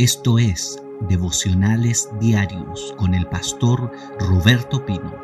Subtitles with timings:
[0.00, 5.14] Esto es Devocionales Diarios con el pastor Roberto Pino.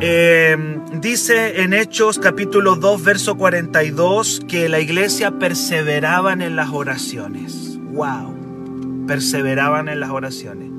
[0.00, 0.56] Eh,
[1.02, 7.78] dice en Hechos capítulo 2, verso 42 que la iglesia perseveraban en las oraciones.
[7.92, 9.06] ¡Wow!
[9.06, 10.70] Perseveraban en las oraciones.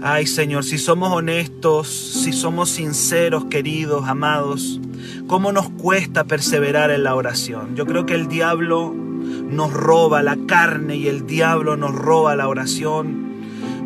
[0.00, 4.80] Ay Señor, si somos honestos, si somos sinceros, queridos, amados,
[5.26, 7.76] ¿cómo nos cuesta perseverar en la oración?
[7.76, 9.01] Yo creo que el diablo
[9.52, 13.32] nos roba la carne y el diablo nos roba la oración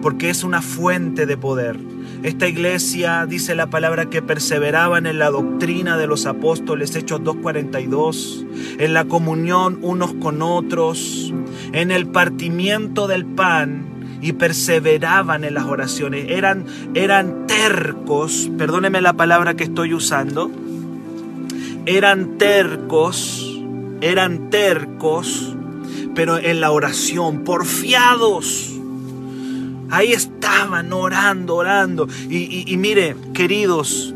[0.07, 1.77] porque es una fuente de poder.
[2.23, 8.47] Esta iglesia dice la palabra que perseveraban en la doctrina de los apóstoles, Hechos 2.42,
[8.79, 11.35] en la comunión unos con otros,
[11.73, 13.85] en el partimiento del pan
[14.23, 16.27] y perseveraban en las oraciones.
[16.31, 20.51] Eran, eran tercos, perdóneme la palabra que estoy usando,
[21.85, 23.61] eran tercos,
[24.01, 25.56] eran tercos
[26.17, 28.73] pero en la oración, porfiados.
[29.91, 32.09] Ahí estaban orando, orando.
[32.29, 34.15] Y, mire, queridos,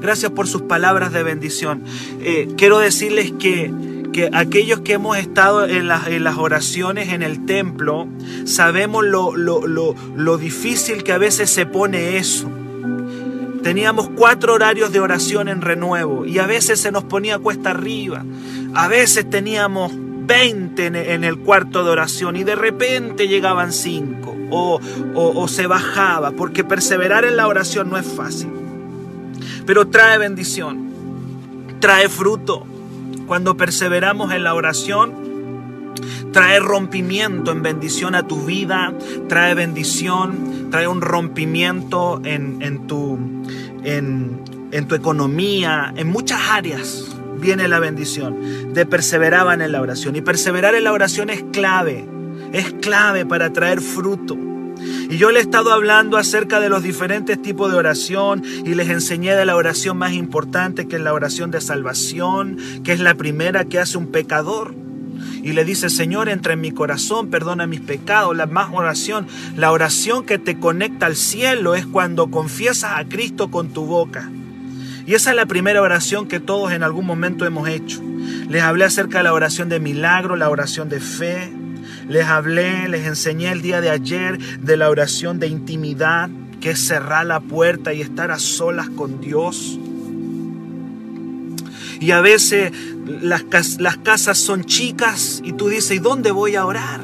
[0.00, 1.84] gracias por sus palabras de bendición.
[2.20, 3.70] Eh, quiero decirles que,
[4.12, 8.08] que, aquellos que hemos estado en las, en las oraciones en el templo,
[8.46, 12.50] sabemos lo, lo, lo, lo difícil que a veces se pone eso.
[13.62, 18.24] Teníamos cuatro horarios de oración en renuevo y a veces se nos ponía cuesta arriba.
[18.74, 19.92] A veces teníamos
[20.26, 24.80] 20 en el cuarto de oración y de repente llegaban 5 o,
[25.14, 28.50] o, se bajaba, porque perseverar en la oración no es fácil.
[29.66, 30.90] Pero trae bendición,
[31.80, 32.66] trae fruto.
[33.26, 35.12] Cuando perseveramos en la oración,
[36.32, 38.92] trae rompimiento en bendición a tu vida,
[39.28, 43.18] trae bendición, trae un rompimiento en, en, tu,
[43.82, 50.16] en, en tu economía, en muchas áreas viene la bendición, de perseveraban en la oración.
[50.16, 52.06] Y perseverar en la oración es clave,
[52.54, 54.34] es clave para traer fruto.
[55.10, 58.88] Y yo le he estado hablando acerca de los diferentes tipos de oración y les
[58.88, 63.14] enseñé de la oración más importante que es la oración de salvación, que es la
[63.14, 64.74] primera que hace un pecador.
[65.42, 68.34] Y le dice, Señor, entra en mi corazón, perdona mis pecados.
[68.34, 73.50] La más oración, la oración que te conecta al cielo es cuando confiesas a Cristo
[73.50, 74.30] con tu boca.
[75.06, 78.00] Y esa es la primera oración que todos en algún momento hemos hecho.
[78.48, 81.52] Les hablé acerca de la oración de milagro, la oración de fe.
[82.08, 86.86] Les hablé, les enseñé el día de ayer de la oración de intimidad, que es
[86.86, 89.78] cerrar la puerta y estar a solas con Dios.
[92.00, 92.72] Y a veces
[93.22, 93.44] las,
[94.02, 97.00] casas son chicas y tú dices, ¿y dónde voy a orar?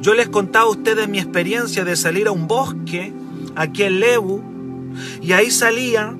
[0.00, 3.12] Yo les contaba a ustedes mi experiencia de salir a un bosque
[3.54, 4.42] aquí en Lebu
[5.20, 6.14] y ahí salía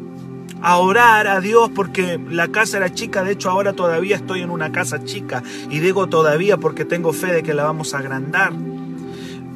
[0.62, 3.24] a orar a Dios porque la casa era chica.
[3.24, 5.42] De hecho, ahora todavía estoy en una casa chica.
[5.70, 8.52] Y digo todavía porque tengo fe de que la vamos a agrandar.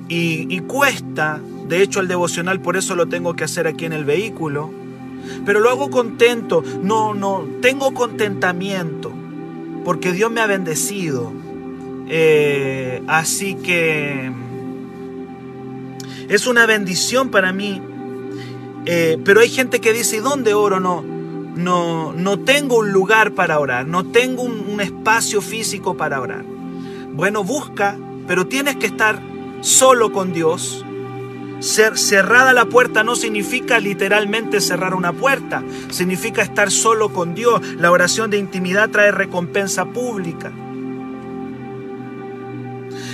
[0.08, 1.40] Y, y cuesta.
[1.68, 4.70] De hecho, el devocional por eso lo tengo que hacer aquí en el vehículo.
[5.44, 6.62] Pero lo hago contento.
[6.82, 9.12] No, no, tengo contentamiento.
[9.84, 11.32] Porque Dios me ha bendecido.
[12.08, 14.30] Eh, así que
[16.28, 17.80] es una bendición para mí
[18.86, 20.80] eh, pero hay gente que dice, ¿y dónde oro?
[20.80, 26.44] No, no, no tengo un lugar para orar, no tengo un, espacio físico para orar.
[27.12, 27.98] Bueno, busca,
[28.28, 29.20] pero tienes que estar
[29.62, 30.84] solo con Dios.
[31.60, 37.62] Ser, cerrada la puerta no significa literalmente cerrar una puerta, significa estar solo con Dios.
[37.78, 40.52] La oración de intimidad trae recompensa pública.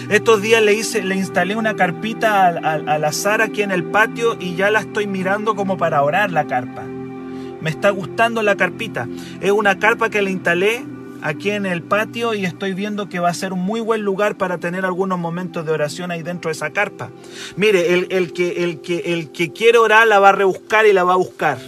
[0.09, 4.55] Estos días le, hice, le instalé una carpita al, azar aquí en el patio y
[4.57, 6.83] ya la estoy mirando como para orar la carpa.
[6.83, 9.09] Me está gustando la carpita.
[9.41, 10.85] Es una carpa que le instalé
[11.23, 14.37] aquí en el patio y estoy viendo que va a ser un muy buen lugar
[14.37, 17.11] para tener algunos momentos de oración ahí dentro de esa carpa.
[17.57, 20.93] Mire, el, el, que, el, que, el que quiere orar la va a rebuscar y
[20.93, 21.59] la va a buscar.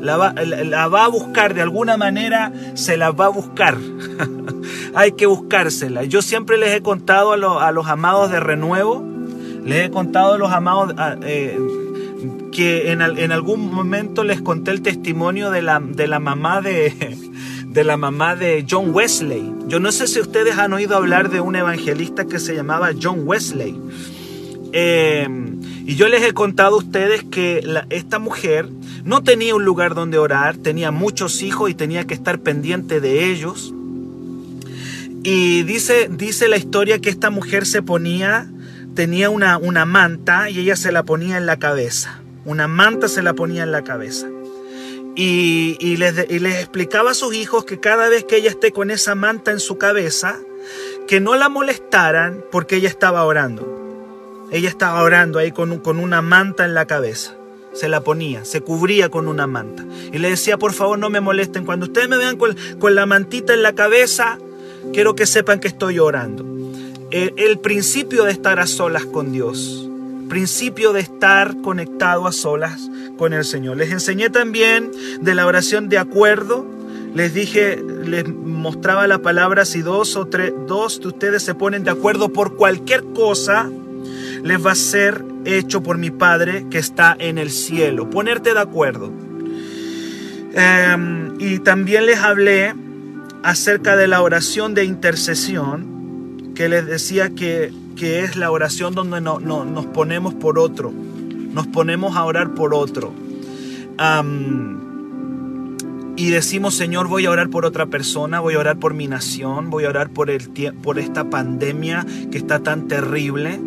[0.00, 3.76] La va, la va, a buscar de alguna manera, se la va a buscar.
[4.94, 6.04] Hay que buscársela.
[6.04, 9.04] Yo siempre les he contado a, los amados de renuevo,
[9.64, 11.58] les he contado a los amados eh,
[12.52, 17.16] que en, en, algún momento les conté el testimonio de la, de la mamá de,
[17.66, 19.52] de la mamá de John Wesley.
[19.68, 23.22] Yo no sé si ustedes han oído hablar de un evangelista que se llamaba John
[23.24, 23.78] Wesley.
[24.72, 25.45] Eh,
[25.86, 28.68] y yo les he contado a ustedes que esta mujer
[29.04, 33.30] no tenía un lugar donde orar, tenía muchos hijos y tenía que estar pendiente de
[33.30, 33.72] ellos.
[35.22, 38.50] Y dice, dice la historia que esta mujer se ponía,
[38.96, 42.20] tenía una, una manta y ella se la ponía en la cabeza.
[42.44, 44.26] Una manta se la ponía en la cabeza.
[45.14, 48.72] Y, y, les, y les explicaba a sus hijos que cada vez que ella esté
[48.72, 50.36] con esa manta en su cabeza,
[51.06, 53.85] que no la molestaran porque ella estaba orando.
[54.50, 57.34] Ella estaba orando ahí con, con una manta en la cabeza.
[57.72, 59.84] Se la ponía, se cubría con una manta.
[60.12, 61.66] Y le decía, por favor, no me molesten.
[61.66, 64.38] Cuando ustedes me vean con, con la mantita en la cabeza,
[64.92, 66.56] quiero que sepan que estoy orando.
[67.10, 69.88] El, principio de estar a solas con Dios.
[70.28, 73.76] Principio de estar conectado a solas con el Señor.
[73.76, 74.90] Les enseñé también
[75.20, 76.66] de la oración de acuerdo.
[77.14, 81.84] Les dije, les mostraba la palabra si dos o tres, dos de ustedes se ponen
[81.84, 83.70] de acuerdo por cualquier cosa,
[84.46, 88.08] les va a ser hecho por mi Padre que está en el cielo.
[88.08, 89.12] Ponerte de acuerdo.
[90.54, 90.96] Eh,
[91.40, 92.72] y también les hablé
[93.42, 99.20] acerca de la oración de intercesión, que les decía que, que es la oración donde
[99.20, 103.12] no, no, nos ponemos por otro, nos ponemos a orar por otro.
[106.16, 109.68] Y decimos, Señor, voy a orar por otra persona, voy a orar por mi nación,
[109.68, 110.48] voy a orar por, el,
[110.82, 113.60] por esta pandemia que está tan terrible.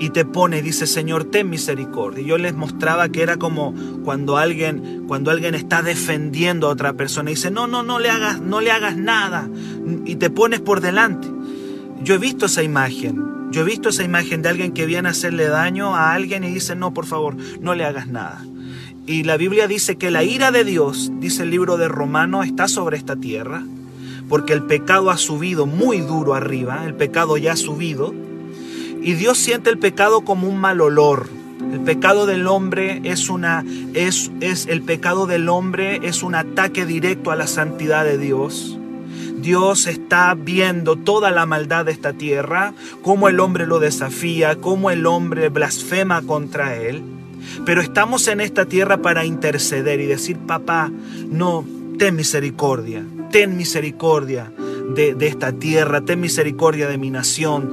[0.00, 2.26] Y te pone, dice, Señor, ten misericordia.
[2.26, 3.74] Yo les mostraba que era como
[4.04, 8.10] cuando alguien, cuando alguien está defendiendo a otra persona y dice, no, no, no le
[8.10, 9.48] hagas, no le hagas nada.
[10.04, 11.28] Y te pones por delante.
[12.02, 13.50] Yo he visto esa imagen.
[13.52, 16.50] Yo he visto esa imagen de alguien que viene a hacerle daño a alguien y
[16.50, 18.44] dice, no, por favor, no le hagas nada.
[19.06, 22.68] Y la Biblia dice que la ira de Dios, dice el libro de Romanos, está
[22.68, 23.62] sobre esta tierra,
[24.30, 28.14] porque el pecado ha subido muy duro arriba, el pecado ya ha subido,
[29.02, 31.28] y Dios siente el pecado como un mal olor.
[31.70, 36.86] El pecado del hombre es una es, es el pecado del hombre es un ataque
[36.86, 38.78] directo a la santidad de Dios.
[39.36, 42.72] Dios está viendo toda la maldad de esta tierra,
[43.02, 47.02] cómo el hombre lo desafía, cómo el hombre blasfema contra él.
[47.64, 50.90] Pero estamos en esta tierra para interceder y decir, papá,
[51.28, 51.64] no,
[51.98, 54.50] ten misericordia, ten misericordia
[54.94, 57.72] de, esta tierra, ten misericordia de mi nación.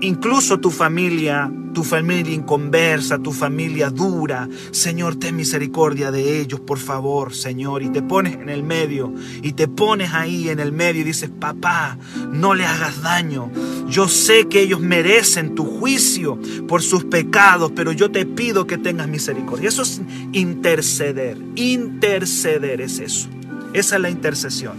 [0.00, 4.48] Incluso tu familia, tu familia inconversa, tu familia dura.
[4.70, 7.82] Señor, ten misericordia de ellos, por favor, Señor.
[7.82, 9.12] Y te pones en el medio,
[9.42, 11.98] y te pones ahí en el medio y dices, papá,
[12.30, 13.50] no le hagas daño.
[13.88, 18.78] Yo sé que ellos merecen tu juicio por sus pecados, pero yo te pido que
[18.78, 19.68] tengas misericordia.
[19.68, 20.00] Eso es
[20.32, 21.38] interceder.
[21.56, 23.28] Interceder es eso.
[23.72, 24.76] Esa es la intercesión.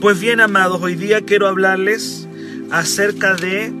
[0.00, 2.23] Pues bien, amados, hoy día quiero hablarles
[2.70, 3.72] acerca de,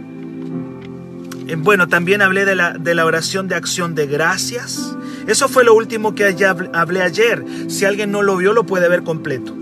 [1.58, 4.96] bueno, también hablé de la, de la oración de acción de gracias.
[5.26, 6.34] Eso fue lo último que
[6.72, 7.44] hablé ayer.
[7.68, 9.54] Si alguien no lo vio, lo puede ver completo.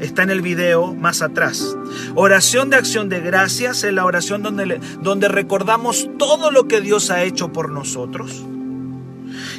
[0.00, 1.76] Está en el video más atrás.
[2.14, 7.10] Oración de acción de gracias es la oración donde, donde recordamos todo lo que Dios
[7.10, 8.42] ha hecho por nosotros.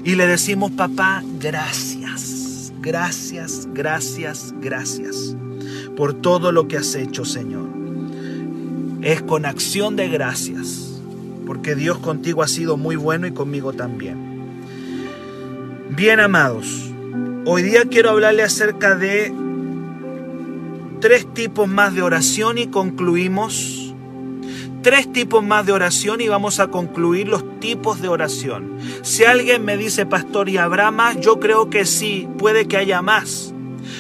[0.04, 5.36] Y le decimos, papá, gracias, gracias, gracias, gracias
[5.96, 7.81] por todo lo que has hecho, Señor
[9.02, 11.02] es con acción de gracias,
[11.46, 14.18] porque Dios contigo ha sido muy bueno y conmigo también.
[15.90, 16.92] Bien amados,
[17.46, 19.34] hoy día quiero hablarle acerca de
[21.02, 23.96] tres tipos más de oración y concluimos.
[24.84, 28.78] Tres tipos más de oración y vamos a concluir los tipos de oración.
[29.04, 31.20] Si alguien me dice, pastor, ¿y habrá más?
[31.20, 33.54] Yo creo que sí, puede que haya más.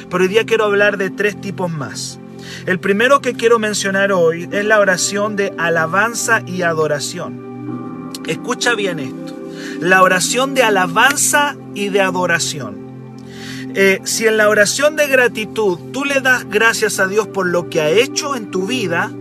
[0.10, 2.21] Pero hoy día quiero hablar de tres tipos más.
[2.66, 8.12] El primero que quiero mencionar hoy es la oración de alabanza y adoración.
[8.28, 9.36] Escucha bien esto.
[9.80, 12.80] La oración de alabanza y de adoración.
[13.74, 17.70] Eh, si en la oración de gratitud tú le das gracias a Dios por lo
[17.70, 19.12] que ha hecho en tu vida,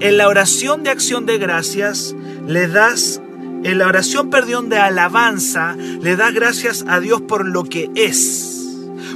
[0.00, 2.14] en la oración de acción de gracias
[2.46, 3.22] le das,
[3.62, 8.59] en la oración, perdón, de alabanza, le das gracias a Dios por lo que es.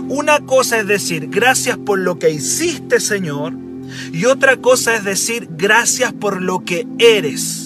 [0.08, 3.54] Una cosa es decir, gracias por lo que hiciste, Señor.
[4.12, 7.64] Y otra cosa es decir, gracias por lo que eres.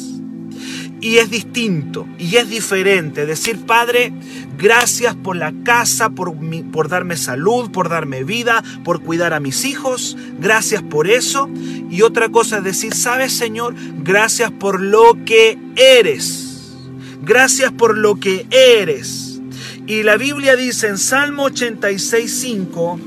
[1.01, 3.25] Y es distinto y es diferente.
[3.25, 4.13] Decir, Padre,
[4.57, 6.35] gracias por la casa, por,
[6.73, 10.17] por darme salud, por darme vida, por cuidar a mis hijos.
[10.41, 11.49] Gracias por eso.
[11.91, 16.75] Y otra cosa es decir, sabes, Señor, gracias por lo que eres.
[17.23, 19.28] Gracias por lo que eres.
[19.89, 23.01] Y la Biblia dice en Salmo 86, 5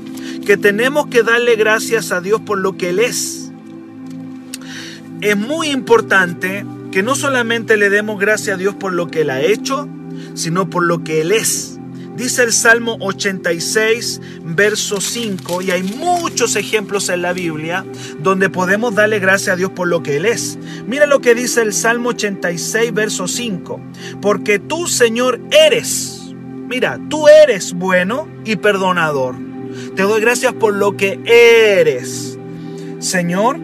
[0.44, 3.52] que tenemos que darle gracias a Dios por lo que Él es.
[5.20, 9.30] Es muy importante que no solamente le demos gracias a Dios por lo que Él
[9.30, 9.88] ha hecho,
[10.34, 11.78] sino por lo que Él es.
[12.16, 17.86] Dice el Salmo 86, verso 5, y hay muchos ejemplos en la Biblia
[18.18, 20.58] donde podemos darle gracias a Dios por lo que Él es.
[20.88, 23.80] Mira lo que dice el Salmo 86, verso 5,
[24.20, 26.21] porque tú, Señor, eres
[26.68, 29.36] Mira, tú eres bueno y perdonador.
[29.94, 32.38] Te doy gracias por lo que eres.
[32.98, 33.58] Señor,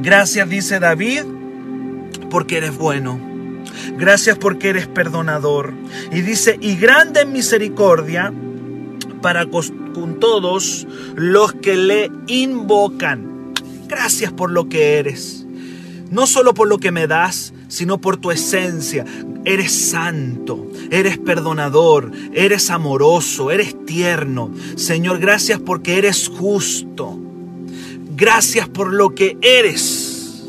[0.00, 1.22] Gracias, dice David,
[2.30, 3.18] porque eres bueno.
[3.96, 5.72] Gracias porque eres perdonador.
[6.12, 8.32] Y dice, y grande en misericordia
[9.20, 10.86] para con todos
[11.16, 13.52] los que le invocan.
[13.88, 15.46] Gracias por lo que eres.
[16.10, 19.04] No solo por lo que me das, sino por tu esencia.
[19.44, 24.52] Eres santo, eres perdonador, eres amoroso, eres tierno.
[24.76, 27.18] Señor, gracias porque eres justo.
[28.16, 30.42] Gracias por lo que eres.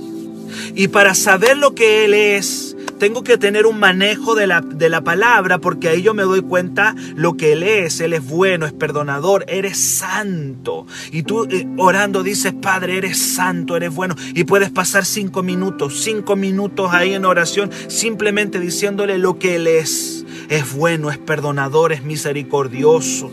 [0.76, 2.69] Y para saber lo que Él es,
[3.00, 6.42] tengo que tener un manejo de la, de la palabra porque ahí yo me doy
[6.42, 8.02] cuenta lo que Él es.
[8.02, 10.86] Él es bueno, es perdonador, eres santo.
[11.12, 14.16] Y tú eh, orando dices, Padre, eres santo, eres bueno.
[14.36, 19.68] Y puedes pasar cinco minutos, cinco minutos ahí en oración simplemente diciéndole lo que Él
[19.68, 20.26] es.
[20.50, 23.32] Es bueno, es perdonador, es misericordioso,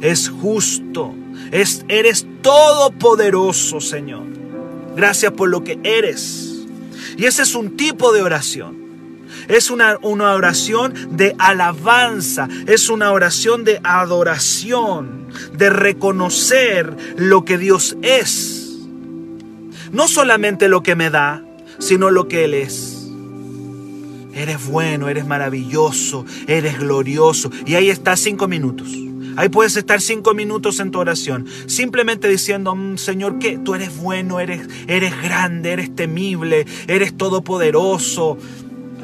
[0.00, 1.14] es justo,
[1.52, 4.24] es, eres todopoderoso, Señor.
[4.96, 6.66] Gracias por lo que eres.
[7.16, 8.85] Y ese es un tipo de oración.
[9.48, 17.58] Es una, una oración de alabanza, es una oración de adoración, de reconocer lo que
[17.58, 18.78] Dios es.
[19.92, 21.44] No solamente lo que me da,
[21.78, 23.10] sino lo que Él es.
[24.34, 27.50] Eres bueno, eres maravilloso, eres glorioso.
[27.64, 28.88] Y ahí está cinco minutos.
[29.36, 33.96] Ahí puedes estar cinco minutos en tu oración, simplemente diciendo, mm, Señor, que tú eres
[33.98, 38.38] bueno, eres, eres grande, eres temible, eres todopoderoso.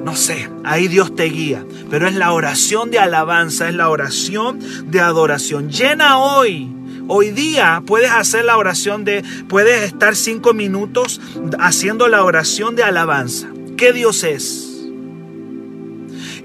[0.05, 4.59] No sé, ahí Dios te guía, pero es la oración de alabanza, es la oración
[4.91, 5.71] de adoración.
[5.71, 6.71] Llena hoy.
[7.09, 11.21] Hoy día puedes hacer la oración de, puedes estar cinco minutos
[11.59, 13.49] haciendo la oración de alabanza.
[13.77, 14.69] ¿Qué Dios es?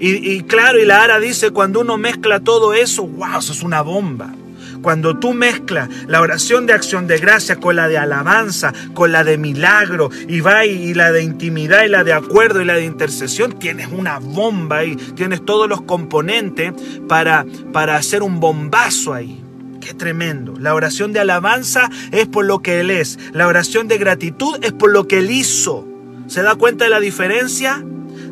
[0.00, 3.82] Y, claro, y la Ara dice, cuando uno mezcla todo eso, wow, eso es una
[3.82, 4.32] bomba.
[4.82, 9.24] Cuando tú mezclas la oración de acción de gracia con la de alabanza, con la
[9.24, 12.84] de milagro, y va y, la de intimidad, y la de acuerdo, y la de
[12.84, 16.72] intercesión, tienes una bomba ahí, tienes todos los componentes
[17.08, 19.44] para, para hacer un bombazo ahí.
[19.80, 20.54] Qué tremendo.
[20.58, 23.18] La oración de alabanza es por lo que Él es.
[23.32, 25.86] La oración de gratitud es por lo que Él hizo.
[26.26, 27.82] ¿Se da cuenta de la diferencia?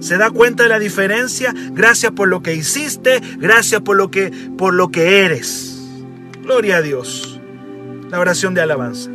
[0.00, 1.55] ¿Se da cuenta de la diferencia?
[1.73, 5.75] Gracias por lo que hiciste, gracias por lo que, por lo que eres.
[6.47, 7.41] Gloria a Dios.
[8.09, 9.11] La oración de alabanza.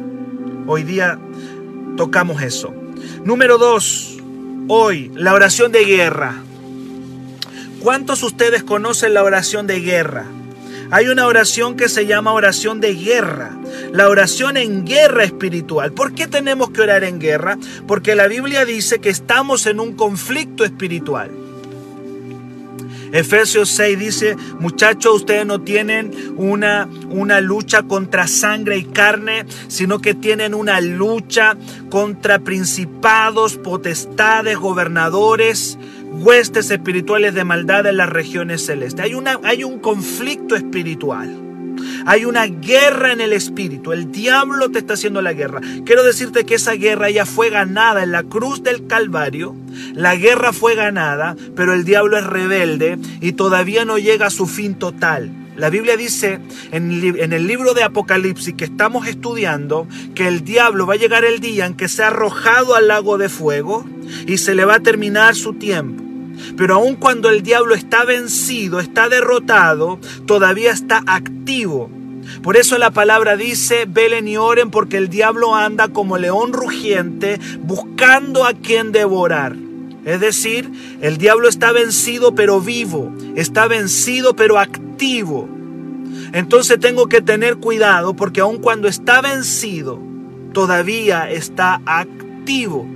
[0.67, 1.17] Hoy día
[1.95, 2.73] tocamos eso.
[3.23, 4.17] Número dos,
[4.67, 6.35] hoy, la oración de guerra.
[7.79, 10.25] ¿Cuántos ustedes conocen la oración de guerra?
[10.91, 13.57] Hay una oración que se llama oración de guerra,
[13.93, 15.93] la oración en guerra espiritual.
[15.93, 17.57] ¿Por qué tenemos que orar en guerra?
[17.87, 21.31] Porque la Biblia dice que estamos en un conflicto espiritual.
[23.11, 29.99] Efesios 6 dice, muchachos, ustedes no tienen una, una lucha contra sangre y carne, sino
[29.99, 31.57] que tienen una lucha
[31.89, 35.77] contra principados, potestades, gobernadores,
[36.11, 39.03] huestes espirituales de maldad en las regiones celestes.
[39.03, 41.50] Hay, una, hay un conflicto espiritual.
[42.05, 43.91] Hay una guerra en el espíritu.
[43.91, 45.61] El diablo te está haciendo la guerra.
[45.85, 49.55] Quiero decirte que esa guerra ya fue ganada en la cruz del Calvario.
[49.93, 54.47] La guerra fue ganada, pero el diablo es rebelde y todavía no llega a su
[54.47, 55.31] fin total.
[55.55, 56.39] La Biblia dice
[56.71, 61.39] en, el libro de Apocalipsis que estamos estudiando que el diablo va a llegar el
[61.39, 63.85] día en que sea arrojado al lago de fuego
[64.25, 66.10] y se le va a terminar su tiempo.
[66.57, 71.89] Pero aun cuando el diablo está vencido, está derrotado, todavía está activo.
[72.43, 77.39] Por eso la palabra dice, velen y oren porque el diablo anda como león rugiente
[77.61, 79.55] buscando a quien devorar.
[80.05, 80.71] Es decir,
[81.01, 85.47] el diablo está vencido pero vivo, está vencido pero activo.
[86.33, 89.99] Entonces tengo que tener cuidado porque aun cuando está vencido,
[90.53, 92.87] todavía está activo.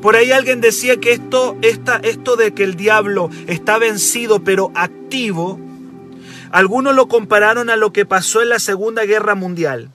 [0.00, 5.60] Por ahí alguien decía que esto, esto de que el diablo está vencido pero activo,
[6.50, 9.88] algunos lo compararon a lo que pasó en la Segunda Guerra Mundial.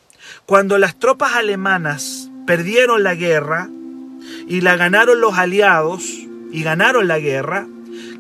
[0.48, 3.70] Cuando las tropas alemanas perdieron la guerra
[4.48, 6.04] y la ganaron los aliados
[6.52, 7.68] y ganaron la guerra,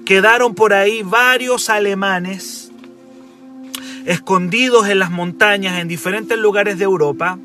[0.05, 2.71] quedaron por ahí varios alemanes
[4.05, 7.39] escondidos en las montañas en diferentes lugares de Europa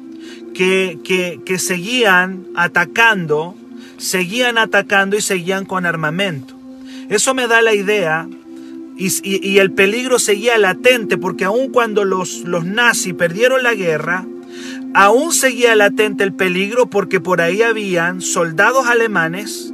[0.55, 0.99] que,
[1.45, 3.57] que seguían atacando
[4.03, 6.55] seguían atacando y seguían con armamento.
[7.09, 8.29] Eso me da la idea
[8.99, 14.27] y, el peligro seguía latente porque aun cuando los, los nazis perdieron la guerra,
[14.95, 19.73] aún seguía latente el peligro porque por ahí habían soldados alemanes,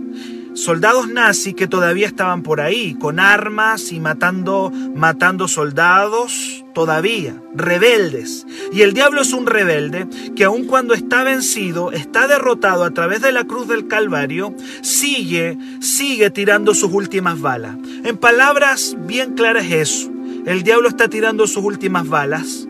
[0.54, 8.46] soldados nazis que todavía estaban por ahí con armas y matando, matando soldados todavía, rebeldes.
[8.72, 10.06] Y el diablo es un rebelde
[10.36, 15.58] que aun cuando está vencido, está derrotado a través de la cruz del Calvario, sigue,
[15.80, 17.74] sigue tirando sus últimas balas.
[18.04, 20.12] En palabras bien claras es eso.
[20.46, 22.68] El diablo está tirando sus últimas balas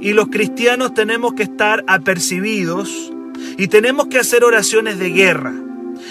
[0.00, 3.12] y los cristianos tenemos que estar apercibidos
[3.58, 5.52] y tenemos que hacer oraciones de guerra.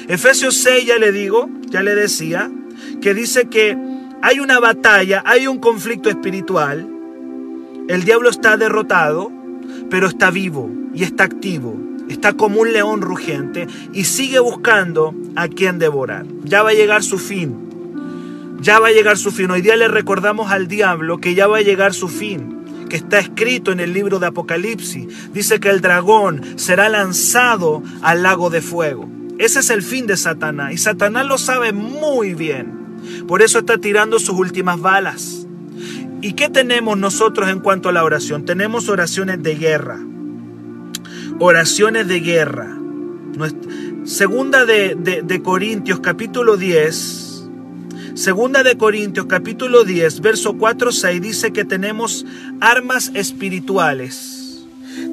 [0.07, 2.51] Efesios 6 ya le digo, ya le decía,
[3.01, 3.75] que dice que
[4.21, 6.92] hay una batalla, hay un conflicto espiritual,
[7.87, 9.31] el diablo está derrotado,
[9.89, 11.77] pero está vivo y está activo,
[12.09, 16.25] está como un león rugiente y sigue buscando a quien devorar.
[16.43, 17.69] Ya va a llegar su fin.
[18.61, 19.51] Ya va a llegar su fin.
[19.51, 22.53] Hoy día le recordamos al diablo que ya va a llegar su fin
[22.93, 25.33] que está escrito en el libro de Apocalipsis.
[25.33, 29.09] Dice que el dragón será lanzado al lago de fuego.
[29.39, 33.23] Ese es el fin de Satanás y Satanás lo sabe muy bien.
[33.27, 35.42] Por eso está tirando sus últimas balas.
[36.23, 38.45] ¿Y qué tenemos nosotros en cuanto a la oración?
[38.45, 39.99] Tenemos oraciones de guerra.
[41.37, 42.77] Oraciones de guerra.
[44.05, 47.49] Segunda de, de, Corintios capítulo 10.
[48.13, 52.25] Segunda de Corintios capítulo 10, verso 4, 6 dice que tenemos
[52.61, 54.32] armas espirituales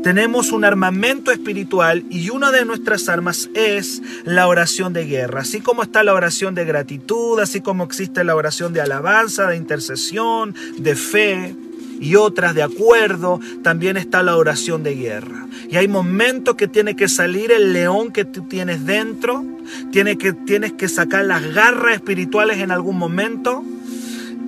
[0.03, 5.43] tenemos un armamento espiritual y una de nuestras armas es la oración de guerra.
[5.43, 9.57] Así como está la oración de gratitud, así como existe la oración de alabanza, de
[9.57, 11.55] intercesión, de fe
[12.01, 15.47] y otras de acuerdo, también está la oración de guerra.
[15.69, 19.45] Y hay momentos que tiene que salir el león que tú tienes dentro,
[19.93, 23.63] tiene que, tienes que sacar las garras espirituales en algún momento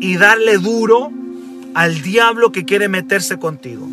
[0.00, 1.12] y darle duro
[1.74, 3.86] al diablo que quiere meterse contigo.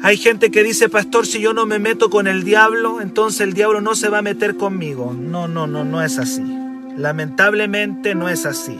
[0.00, 3.52] Hay gente que dice, pastor, si yo no me meto con el diablo, entonces el
[3.52, 5.12] diablo no se va a meter conmigo.
[5.12, 6.44] No, no, no, no es así.
[6.96, 8.78] Lamentablemente no es así.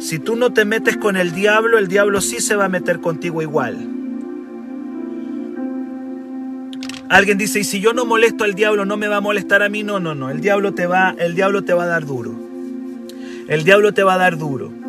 [0.00, 3.00] Si tú no te metes con el diablo, el diablo sí se va a meter
[3.00, 3.88] contigo igual.
[7.08, 9.68] Alguien dice, y si yo no molesto al diablo, no me va a molestar a
[9.68, 9.84] mí.
[9.84, 10.30] No, no, no.
[10.30, 12.34] El diablo te va, el diablo te va a dar duro.
[13.46, 14.83] El diablo te va a dar duro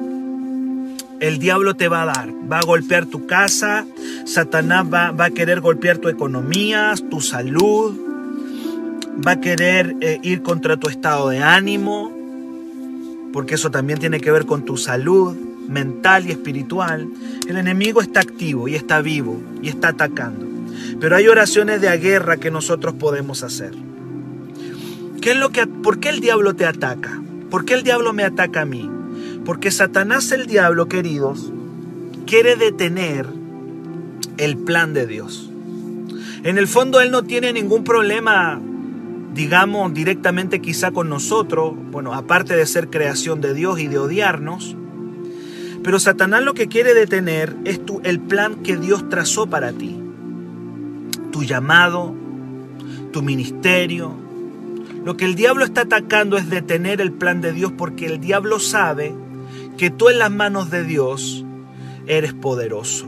[1.27, 2.29] el diablo te va a dar.
[2.51, 3.85] Va a golpear tu casa,
[4.25, 7.95] Satanás va, a querer golpear tu economía, tu salud,
[9.25, 12.11] va a querer eh, ir contra tu estado de ánimo,
[13.33, 15.35] porque eso también tiene que ver con tu salud
[15.67, 17.07] mental y espiritual.
[17.47, 20.45] El enemigo está activo y está vivo y está atacando.
[20.99, 23.71] Pero hay oraciones de guerra que nosotros podemos hacer.
[25.21, 27.19] ¿Qué es lo que, ¿Por qué el diablo te ataca?
[27.49, 28.89] ¿Por qué el diablo me ataca a mí?
[29.45, 31.53] Porque Satanás el diablo, queridos,
[32.25, 33.27] quiere detener
[34.37, 35.49] el plan de Dios.
[36.43, 38.59] En el fondo él no tiene ningún problema,
[39.33, 44.75] digamos, directamente quizá con nosotros, bueno, aparte de ser creación de Dios y de odiarnos,
[45.83, 49.95] pero Satanás lo que quiere detener es el plan que Dios trazó para ti.
[51.31, 52.15] Tu llamado,
[53.11, 54.11] tu ministerio.
[55.03, 58.59] Lo que el diablo está atacando es detener el plan de Dios porque el diablo
[58.59, 59.13] sabe
[59.77, 61.45] que tú en las manos de Dios
[62.07, 63.05] eres poderoso.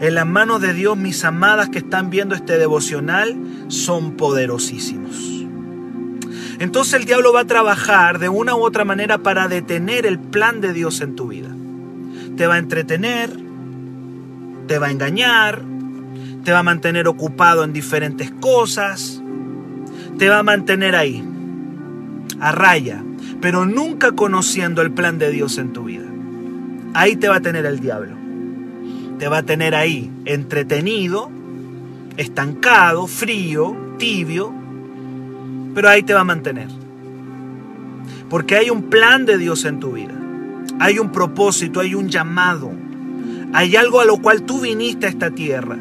[0.00, 3.36] En las manos de Dios, mis amadas que están viendo este devocional,
[3.68, 5.36] son poderosísimos.
[6.58, 10.60] Entonces el diablo va a trabajar de una u otra manera para detener el plan
[10.60, 11.50] de Dios en tu vida.
[12.36, 13.30] Te va a entretener,
[14.66, 15.62] te va a engañar,
[16.44, 19.22] te va a mantener ocupado en diferentes cosas,
[20.18, 21.22] te va a mantener ahí,
[22.40, 23.02] a raya,
[23.40, 26.06] pero nunca conociendo el plan de Dios en tu vida.
[26.94, 28.16] Ahí te va a tener el diablo.
[29.18, 31.30] Te va a tener ahí entretenido,
[32.16, 34.54] estancado, frío, tibio,
[35.74, 36.68] pero ahí te va a mantener.
[38.28, 40.14] Porque hay un plan de Dios en tu vida.
[40.78, 42.72] Hay un propósito, hay un llamado.
[43.52, 45.76] Hay algo a lo cual tú viniste a esta tierra.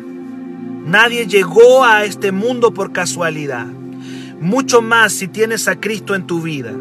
[0.85, 3.65] Nadie llegó a este mundo por casualidad.
[4.39, 6.73] Mucho más si tienes a Cristo en tu vida.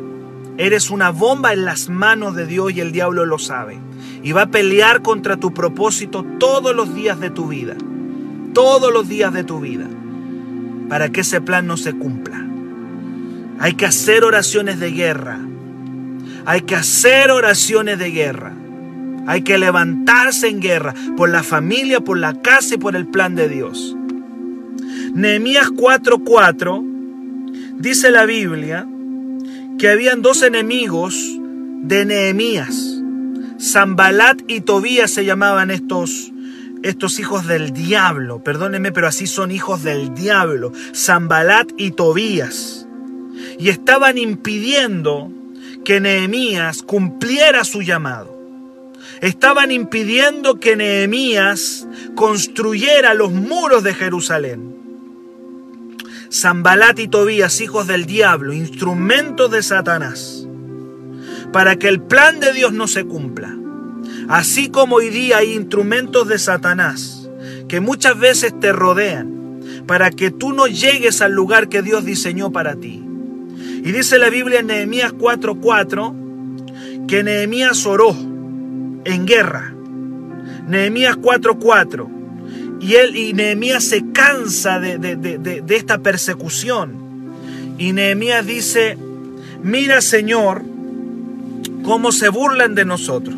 [0.57, 3.79] Eres una bomba en las manos de Dios y el diablo lo sabe.
[4.23, 7.75] Y va a pelear contra tu propósito todos los días de tu vida.
[8.53, 9.87] Todos los días de tu vida.
[10.89, 12.47] Para que ese plan no se cumpla.
[13.59, 15.41] Hay que hacer oraciones de guerra.
[16.47, 18.53] Hay que hacer oraciones de guerra.
[19.27, 23.35] Hay que levantarse en guerra por la familia, por la casa y por el plan
[23.35, 23.97] de Dios.
[25.15, 26.83] Nehemías 4:4
[27.79, 28.87] dice la Biblia
[29.79, 31.15] que habían dos enemigos
[31.83, 33.01] de Nehemías.
[33.61, 36.33] Zambalat y Tobías se llamaban estos,
[36.83, 38.43] estos hijos del diablo.
[38.43, 40.73] Perdónenme, pero así son hijos del diablo.
[40.95, 42.87] Zambalat y Tobías.
[43.59, 45.31] Y estaban impidiendo
[45.85, 48.33] que Nehemías cumpliera su llamado.
[49.21, 54.74] estaban impidiendo que Nehemías construyera los muros de Jerusalén.
[56.35, 60.49] Zambalat y Tobías, hijos del diablo, instrumentos de Satanás,
[61.53, 63.57] para que el plan de Dios no se cumpla.
[64.29, 67.31] Así como hoy día hay instrumentos de Satanás
[67.69, 72.51] que muchas veces te rodean para que tú no llegues al lugar que Dios diseñó
[72.51, 73.01] para ti.
[73.85, 78.11] Y dice la Biblia en Nehemías 4:4 que Nehemías oró
[79.05, 79.73] en guerra.
[80.67, 82.24] Nehemías 4:4.
[82.85, 86.93] Y él y Nehemías se cansa de, de esta persecución.
[87.79, 88.99] Y Nehemías dice,
[89.63, 90.63] mira Señor,
[91.83, 93.35] cómo se burlan de nosotros.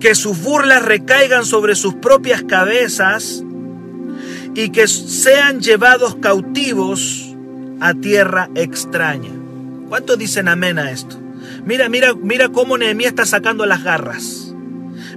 [0.00, 3.44] Que sus burlas recaigan sobre sus propias cabezas
[4.56, 7.36] y que sean llevados cautivos
[7.78, 9.30] a tierra extraña.
[9.88, 11.20] ¿Cuántos dicen amén a esto?
[11.64, 14.51] Mira, mira, mira cómo Nehemías está sacando las garras.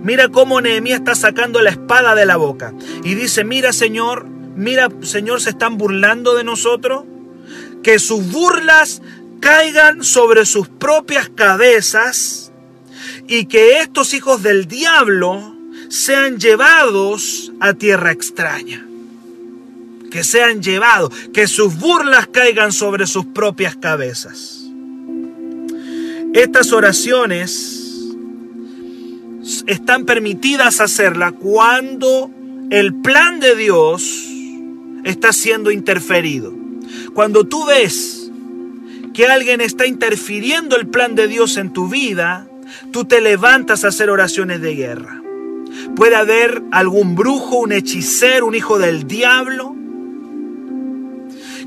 [0.05, 2.75] Mira cómo Nehemías está sacando la espada de la boca.
[3.03, 7.05] Y dice, mira Señor, mira Señor, se están burlando de nosotros.
[7.81, 9.01] Que sus burlas
[9.39, 12.51] caigan sobre sus propias cabezas
[13.27, 15.55] y que estos hijos del diablo
[15.89, 18.85] sean llevados a tierra extraña
[20.11, 24.63] que sean llevados, que sus burlas caigan sobre sus propias cabezas.
[26.33, 27.84] Estas oraciones
[29.67, 32.31] están permitidas hacerla cuando
[32.71, 34.27] el plan de Dios
[35.03, 36.53] está siendo interferido.
[37.13, 38.31] Cuando tú ves
[39.13, 42.47] que alguien está interfiriendo el plan de Dios en tu vida,
[42.91, 45.21] tú te levantas a hacer oraciones de guerra.
[45.95, 49.75] Puede haber algún brujo, un hechicero, un hijo del diablo,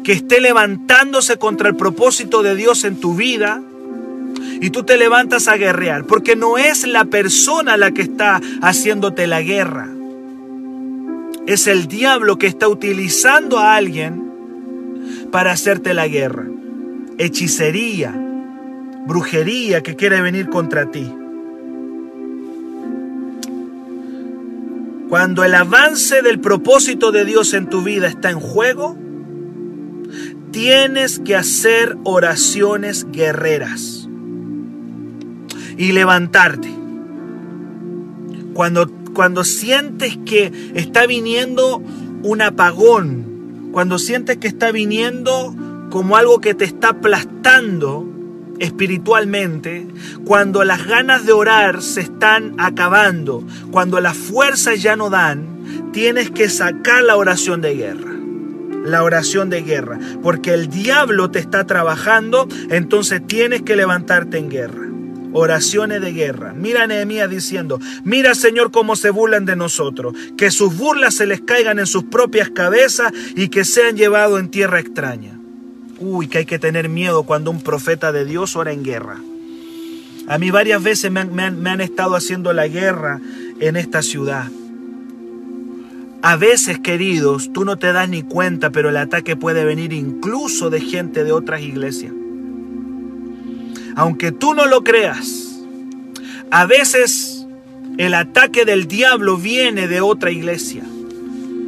[0.03, 3.63] que esté levantándose contra el propósito de Dios en tu vida
[4.61, 9.27] y tú te levantas a guerrear, porque no es la persona la que está haciéndote
[9.27, 9.89] la guerra.
[11.47, 14.29] Es el diablo que está utilizando a alguien
[15.31, 16.47] para hacerte la guerra.
[17.17, 18.15] Hechicería,
[19.07, 21.11] brujería que quiere venir contra ti.
[25.09, 28.99] Cuando el avance del propósito de Dios en tu vida está en juego,
[30.51, 33.98] tienes que hacer oraciones guerreras
[35.79, 36.69] y levantarte.
[38.53, 41.83] Cuando, cuando sientes que está viniendo
[42.23, 45.55] un apagón, cuando sientes que está viniendo
[45.91, 48.07] como algo que te está aplastando
[48.59, 49.87] espiritualmente,
[50.25, 56.31] cuando las ganas de orar se están acabando, cuando las fuerzas ya no dan, tienes
[56.31, 58.19] que sacar la oración de guerra
[58.85, 64.49] la oración de guerra, porque el diablo te está trabajando, entonces tienes que levantarte en
[64.49, 64.88] guerra.
[65.39, 66.53] Oraciones de guerra.
[66.53, 71.27] Mira a Nehemías diciendo, mira Señor cómo se burlan de nosotros, que sus burlas se
[71.27, 75.39] les caigan en sus propias cabezas y que sean llevados en tierra extraña.
[76.01, 79.21] Uy, que hay que tener miedo cuando un profeta de Dios ora en guerra.
[80.27, 83.21] A mí varias veces me han, me han estado haciendo la guerra
[83.61, 84.49] en esta ciudad.
[86.21, 90.69] A veces, queridos, tú no te das ni cuenta, pero el ataque puede venir incluso
[90.69, 92.13] de gente de otras iglesias.
[93.99, 95.59] Aunque tú no lo creas,
[96.53, 97.45] a veces
[97.97, 100.85] el ataque del diablo viene de otra iglesia.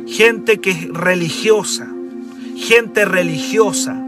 [0.06, 1.88] Gente que es religiosa,
[2.54, 4.00] gente religiosa,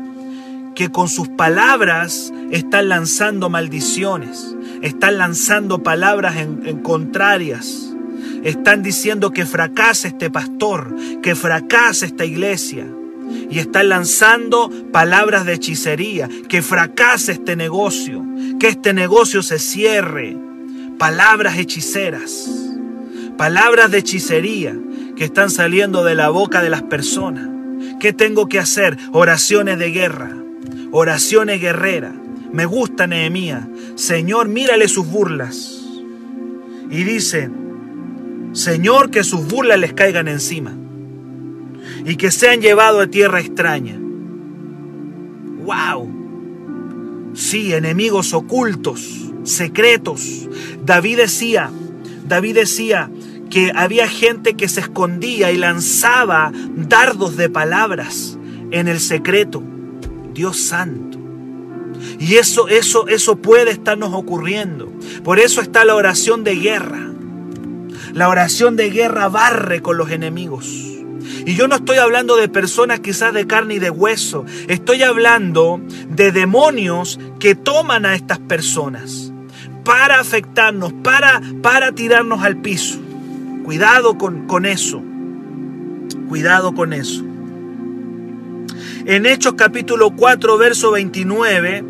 [0.76, 7.88] que con sus palabras están lanzando maldiciones, están lanzando palabras en, contrarias
[8.44, 12.86] están diciendo que fracase este pastor, que fracase esta iglesia.
[13.50, 18.24] Y están lanzando palabras de hechicería, que fracase este negocio,
[18.58, 20.36] que este negocio se cierre.
[20.98, 22.48] Palabras hechiceras,
[23.36, 24.76] palabras de hechicería
[25.16, 27.48] que están saliendo de la boca de las personas.
[28.00, 28.96] ¿Qué tengo que hacer?
[29.12, 30.30] Oraciones de guerra,
[30.90, 32.12] oraciones guerreras.
[32.52, 33.64] Me gusta Nehemías.
[33.96, 35.82] Señor, mírale sus burlas.
[36.90, 37.50] Y dice,
[38.52, 40.76] Señor, que sus burlas les caigan encima
[42.04, 43.98] y que sean llevados a tierra extraña.
[45.64, 47.32] ¡Wow!
[47.34, 50.48] Sí, enemigos ocultos, secretos.
[50.84, 51.70] David decía,
[52.26, 53.10] David decía
[53.50, 58.38] que había gente que se escondía y lanzaba dardos de palabras
[58.70, 59.62] en el secreto.
[60.34, 61.18] Dios santo.
[62.18, 64.92] Y eso, eso, eso puede estarnos ocurriendo.
[65.22, 67.12] Por eso está la oración de guerra.
[68.12, 70.91] La oración de guerra barre con los enemigos.
[71.46, 74.44] Y yo no estoy hablando de personas quizás de carne y de hueso.
[74.68, 79.32] Estoy hablando de demonios que toman a estas personas.
[79.84, 83.00] para afectarnos, para, para tirarnos al piso.
[83.64, 85.02] Cuidado con, con eso.
[86.28, 87.24] Cuidado con eso.
[89.04, 91.84] En Hechos capítulo 4, verso 29,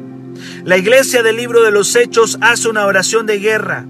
[0.64, 3.86] la iglesia del libro de los Hechos hace una oración de guerra.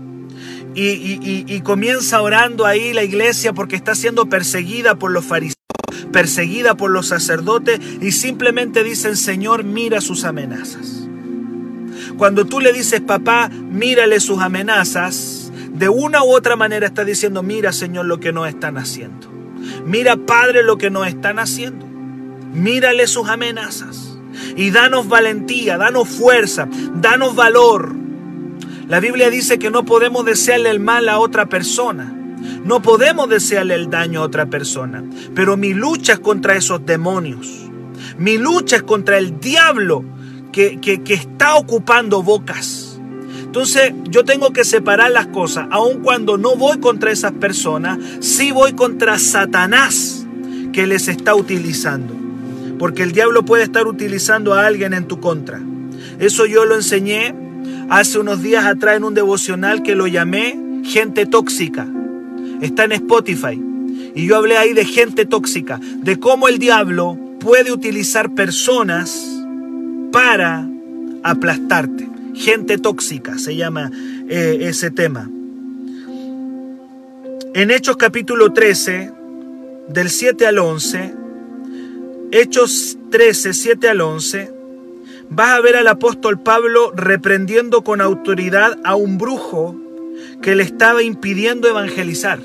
[0.74, 5.56] Y, comienza orando ahí la iglesia porque está siendo perseguida por los fariseos,
[6.12, 11.08] perseguida por los sacerdotes y simplemente dicen, Señor, mira sus amenazas.
[12.16, 17.42] Cuando tú le dices, papá, mírale sus amenazas, de una u otra manera está diciendo,
[17.42, 19.28] mira Señor lo que nos están haciendo.
[19.86, 21.86] Mira Padre lo que nos están haciendo.
[22.52, 24.18] Mírale sus amenazas.
[24.56, 28.01] Y danos valentía, danos fuerza, danos valor.
[28.88, 32.12] La Biblia dice que no podemos desearle el mal a otra persona.
[32.64, 35.04] No podemos desearle el daño a otra persona.
[35.34, 37.48] Pero mi lucha es contra esos demonios.
[38.18, 40.04] Mi lucha es contra el diablo
[40.52, 43.00] que, que, está ocupando bocas.
[43.42, 45.66] Entonces yo tengo que separar las cosas.
[45.70, 50.26] Aun cuando no voy contra esas personas, sí voy contra Satanás
[50.72, 52.14] que les está utilizando.
[52.78, 55.60] Porque el diablo puede estar utilizando a alguien en tu contra.
[56.18, 57.34] Eso yo lo enseñé
[57.92, 61.86] hace unos días atrás en un devocional que lo llamé gente tóxica.
[62.62, 63.62] Está en Spotify.
[64.14, 69.26] Y yo hablé ahí de gente tóxica, de cómo el diablo puede utilizar personas
[70.10, 70.66] para
[71.22, 72.08] aplastarte.
[72.34, 73.90] Gente tóxica se llama
[74.26, 75.30] eh, ese tema.
[77.54, 79.12] En Hechos capítulo 13,
[79.88, 81.14] del 7 al 11,
[82.30, 84.61] Hechos 13, 7 al 11,
[85.34, 89.74] vas a ver al apóstol Pablo reprendiendo con autoridad a un brujo
[90.42, 92.38] que le estaba impidiendo evangelizar.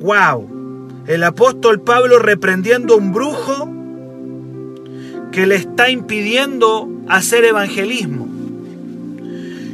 [0.00, 1.04] ¡Wow!
[1.06, 3.70] El apóstol Pablo reprendiendo a un brujo
[5.30, 8.26] que le está impidiendo hacer evangelismo.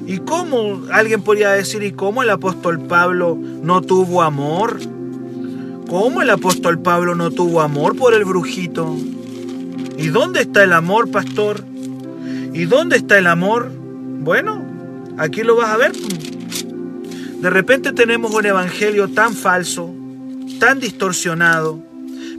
[0.07, 4.79] ¿Y cómo alguien podría decir, ¿y cómo el apóstol Pablo no tuvo amor?
[5.89, 8.95] ¿Cómo el apóstol Pablo no tuvo amor por el brujito?
[9.97, 11.65] ¿Y dónde está el amor, pastor?
[12.53, 13.71] ¿Y dónde está el amor?
[13.71, 14.65] Bueno,
[15.19, 15.93] aquí lo vas a ver.
[15.93, 19.95] De repente tenemos un evangelio tan falso,
[20.59, 21.83] tan distorsionado,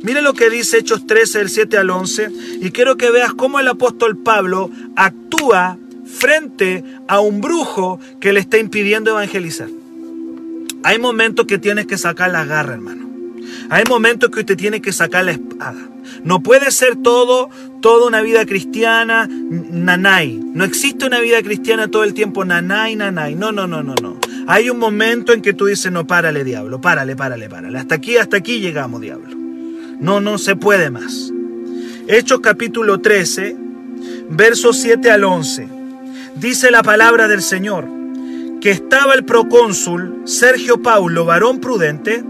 [0.05, 2.29] Mire lo que dice Hechos 13, del 7 al 11,
[2.61, 8.39] y quiero que veas cómo el apóstol Pablo actúa frente a un brujo que le
[8.39, 9.67] está impidiendo evangelizar.
[10.83, 13.09] Hay momentos que tienes que sacar la garra, hermano.
[13.69, 15.89] Hay momentos que usted tiene que sacar la espada.
[16.23, 17.49] No puede ser todo,
[17.81, 20.39] toda una vida cristiana, nanay.
[20.53, 23.35] No existe una vida cristiana todo el tiempo, nanay, nanay.
[23.35, 24.17] No, no, no, no, no.
[24.47, 27.77] Hay un momento en que tú dices, no, párale, diablo, párale, párale, párale.
[27.79, 29.35] Hasta aquí, hasta aquí llegamos, diablo.
[29.99, 31.31] No, no se puede más.
[32.07, 33.55] Hechos capítulo 13,
[34.29, 35.67] versos 7 al 11.
[36.35, 37.87] Dice la palabra del Señor
[38.61, 42.23] que estaba el procónsul Sergio Paulo, varón prudente,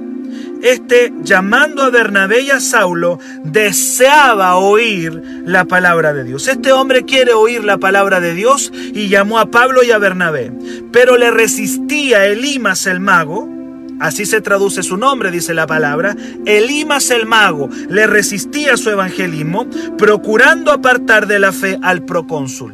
[0.65, 6.47] este llamando a Bernabé y a Saulo, deseaba oír la palabra de Dios.
[6.47, 10.51] Este hombre quiere oír la palabra de Dios y llamó a Pablo y a Bernabé,
[10.91, 13.55] pero le resistía Elimas el mago,
[13.97, 16.17] Así se traduce su nombre, dice la palabra.
[16.45, 22.73] Elimas el mago le resistía su evangelismo, procurando apartar de la fe al procónsul.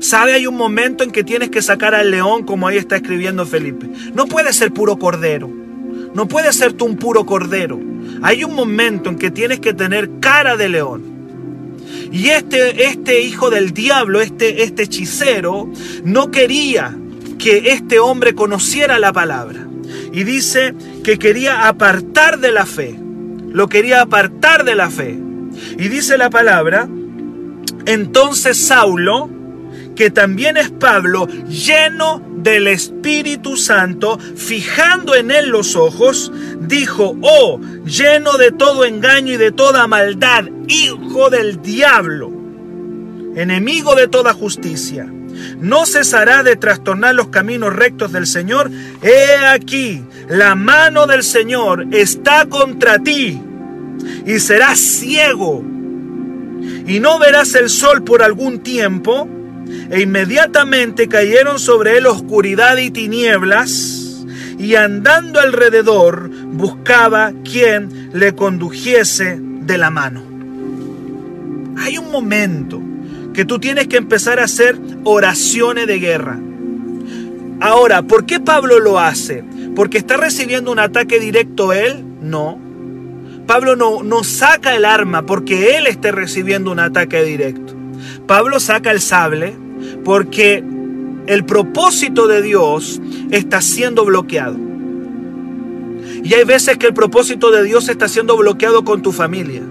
[0.00, 0.32] ¿Sabe?
[0.32, 3.88] Hay un momento en que tienes que sacar al león, como ahí está escribiendo Felipe.
[4.12, 5.67] No puede ser puro cordero.
[6.14, 7.78] No puede ser tú un puro cordero.
[8.22, 11.02] Hay un momento en que tienes que tener cara de león.
[12.10, 15.70] Y este, este hijo del diablo, este, este hechicero,
[16.04, 16.96] no quería
[17.38, 19.66] que este hombre conociera la palabra
[20.12, 22.98] y dice que quería apartar de la fe.
[23.50, 25.18] Lo quería apartar de la fe.
[25.78, 26.88] Y dice la palabra,
[27.86, 29.30] entonces Saulo,
[29.98, 36.30] que también es Pablo, lleno del Espíritu Santo, fijando en él los ojos,
[36.60, 42.30] dijo, oh, lleno de todo engaño y de toda maldad, hijo del diablo,
[43.34, 45.12] enemigo de toda justicia
[45.58, 48.70] no cesará de trastornar los caminos rectos del Señor.
[49.02, 53.40] He aquí, la mano del Señor está contra ti
[54.26, 55.64] y serás ciego
[56.88, 59.28] y no verás el sol por algún tiempo.
[59.90, 64.24] E inmediatamente cayeron sobre él oscuridad y tinieblas,
[64.58, 70.22] y andando alrededor buscaba quien le condujese de la mano.
[71.78, 72.82] Hay un momento
[73.32, 76.38] que tú tienes que empezar a hacer oraciones de guerra.
[77.60, 79.44] Ahora, ¿por qué Pablo lo hace?
[79.76, 82.04] ¿Porque está recibiendo un ataque directo él?
[82.20, 82.58] No.
[83.46, 87.67] Pablo no, no saca el arma porque él esté recibiendo un ataque directo.
[88.28, 89.56] Pablo saca el sable
[90.04, 90.62] porque
[91.26, 94.56] el propósito de Dios está siendo bloqueado.
[96.22, 99.62] Y hay veces que el propósito de Dios está siendo bloqueado con tu familia.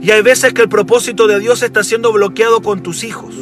[0.00, 3.34] Y hay veces que el propósito de Dios está siendo bloqueado con tus hijos.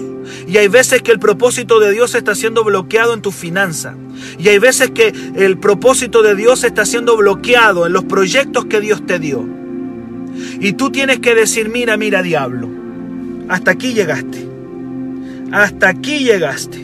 [0.48, 3.94] Y hay veces que el propósito de Dios está siendo bloqueado en tu finanza.
[4.38, 8.80] Y hay veces que el propósito de Dios está siendo bloqueado en los proyectos que
[8.80, 9.46] Dios te dio.
[10.60, 12.79] Y tú tienes que decir, mira, mira, diablo,
[13.50, 14.48] hasta aquí llegaste.
[15.50, 16.78] Hasta aquí llegaste.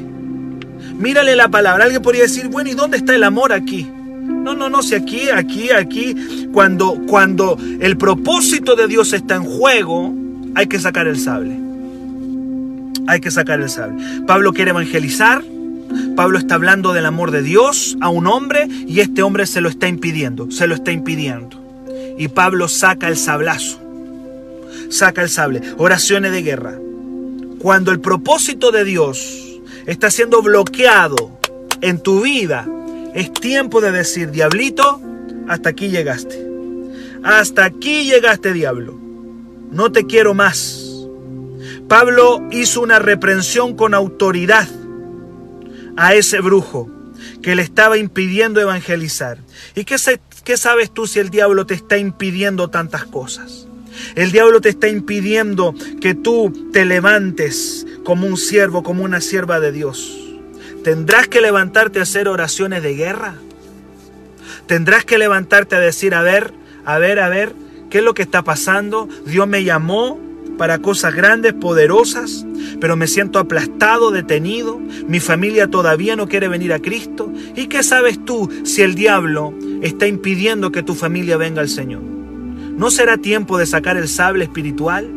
[0.98, 1.84] Mírale la palabra.
[1.84, 3.88] Alguien podría decir, bueno, ¿y dónde está el amor aquí?
[3.88, 9.44] No, no, no, si aquí, aquí, aquí, cuando, cuando el propósito de Dios está en
[9.44, 10.12] juego,
[10.56, 11.56] hay que sacar el sable.
[13.06, 14.02] Hay que sacar el sable.
[14.26, 15.44] Pablo quiere evangelizar.
[16.16, 19.68] Pablo está hablando del amor de Dios a un hombre y este hombre se lo
[19.68, 21.62] está impidiendo, se lo está impidiendo.
[22.18, 23.85] Y Pablo saca el sablazo.
[24.88, 25.62] Saca el sable.
[25.78, 26.78] Oraciones de guerra.
[27.58, 31.38] Cuando el propósito de Dios está siendo bloqueado
[31.80, 32.68] en tu vida,
[33.14, 35.00] es tiempo de decir, diablito,
[35.48, 36.46] hasta aquí llegaste.
[37.22, 38.98] Hasta aquí llegaste, diablo.
[39.70, 40.82] No te quiero más.
[41.88, 44.68] Pablo hizo una reprensión con autoridad
[45.96, 46.90] a ese brujo
[47.42, 49.38] que le estaba impidiendo evangelizar.
[49.74, 49.96] ¿Y qué,
[50.44, 53.65] qué sabes tú si el diablo te está impidiendo tantas cosas?
[54.14, 59.60] El diablo te está impidiendo que tú te levantes como un siervo, como una sierva
[59.60, 60.16] de Dios.
[60.84, 63.34] Tendrás que levantarte a hacer oraciones de guerra.
[64.66, 66.52] Tendrás que levantarte a decir, a ver,
[66.84, 67.52] a ver, a ver,
[67.90, 69.08] ¿qué es lo que está pasando?
[69.26, 70.20] Dios me llamó
[70.56, 72.46] para cosas grandes, poderosas,
[72.80, 74.78] pero me siento aplastado, detenido.
[75.08, 77.32] Mi familia todavía no quiere venir a Cristo.
[77.54, 82.15] ¿Y qué sabes tú si el diablo está impidiendo que tu familia venga al Señor?
[82.76, 85.10] ¿No será tiempo de sacar el sable espiritual?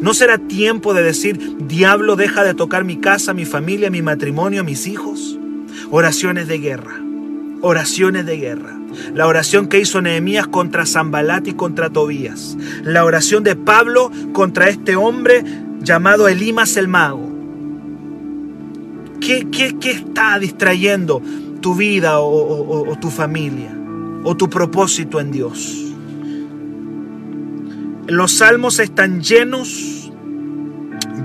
[0.00, 4.62] ¿No será tiempo de decir, diablo, deja de tocar mi casa, mi familia, mi matrimonio,
[4.62, 5.36] mis hijos?
[5.90, 7.00] Oraciones de guerra,
[7.60, 8.78] oraciones de guerra.
[9.14, 12.56] La oración que hizo Nehemías contra Zambalat y contra Tobías.
[12.84, 15.42] La oración de Pablo contra este hombre
[15.80, 17.28] llamado Elimas el mago.
[19.20, 21.20] ¿Qué, qué, qué está distrayendo
[21.60, 23.76] tu vida o, o tu familia?
[24.24, 25.91] ¿O tu propósito en Dios?
[28.06, 30.10] Los salmos están llenos,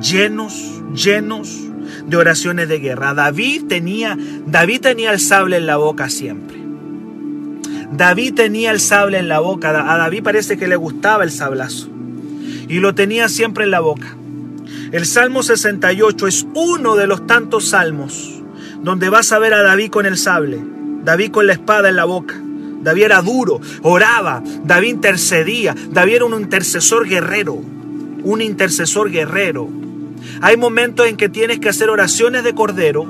[0.02, 1.58] llenos, llenos
[2.06, 3.14] de oraciones de guerra.
[3.14, 6.58] David tenía, David tenía el sable en la boca siempre.
[7.92, 9.70] David tenía el sable en la boca.
[9.70, 11.90] A David parece que le gustaba el sablazo.
[12.68, 14.16] Y lo tenía siempre en la boca.
[14.92, 18.42] El Salmo 68 es uno de los tantos salmos
[18.82, 20.60] donde vas a ver a David con el sable,
[21.04, 22.36] David con la espada en la boca.
[22.88, 27.56] David era duro, oraba, David intercedía, David era un intercesor guerrero,
[28.24, 29.68] un intercesor guerrero.
[30.40, 33.06] Hay momentos en que tienes que hacer oraciones de cordero,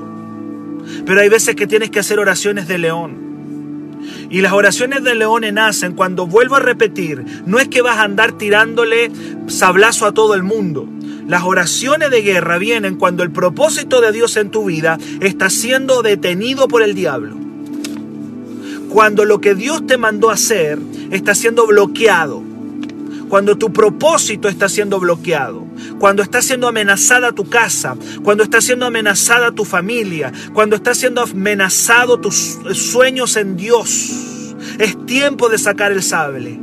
[1.06, 3.98] pero hay veces que tienes que hacer oraciones de león.
[4.30, 8.02] Y las oraciones de leones nacen cuando vuelvo a repetir, no es que vas a
[8.02, 9.12] andar tirándole
[9.46, 10.88] sablazo a todo el mundo.
[11.28, 16.02] Las oraciones de guerra vienen cuando el propósito de Dios en tu vida está siendo
[16.02, 17.47] detenido por el diablo
[18.88, 20.78] cuando lo que Dios te mandó hacer
[21.10, 22.42] está siendo bloqueado,
[23.28, 25.66] cuando tu propósito está siendo bloqueado,
[25.98, 31.22] cuando está siendo amenazada tu casa, cuando está siendo amenazada tu familia, cuando está siendo
[31.22, 34.54] amenazado tus sueños en Dios.
[34.78, 36.58] Es tiempo de sacar el sable.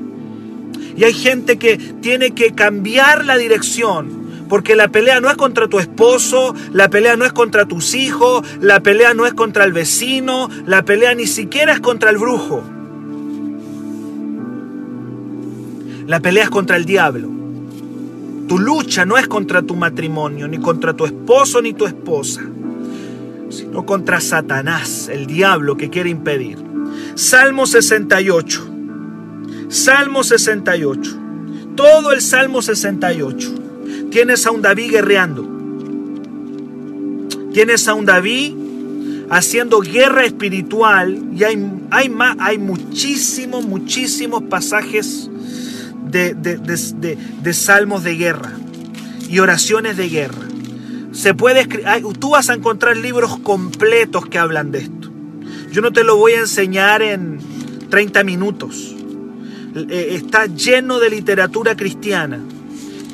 [0.98, 5.68] Y hay gente que tiene que cambiar la dirección porque la pelea no es contra
[5.68, 9.74] tu esposo, la pelea no es contra tus hijos, la pelea no es contra el
[9.74, 12.64] vecino, la pelea ni siquiera es contra el brujo.
[16.08, 17.30] La pelea es contra el diablo.
[18.48, 22.42] Tu lucha no es contra tu matrimonio, ni contra tu esposo ni tu esposa,
[23.50, 26.60] sino contra Satanás, el diablo que quiere impedir.
[27.16, 28.68] Salmo 68.
[29.70, 31.20] Salmo 68.
[31.76, 33.65] Todo el Salmo 68
[34.16, 35.44] Tienes a un David guerreando.
[37.52, 38.54] Tienes a un David
[39.30, 41.62] haciendo guerra espiritual y hay,
[41.92, 45.30] hay, más, hay muchísimos, muchísimos pasajes
[46.10, 48.54] de, de, salmos de guerra
[49.30, 50.48] y oraciones de guerra.
[51.12, 51.68] Se puede
[52.18, 55.12] tú vas a encontrar libros completos que hablan de esto.
[55.74, 57.40] Yo no te lo voy a enseñar en
[57.90, 58.96] 30 minutos.
[59.76, 62.40] Eh, está lleno de literatura cristiana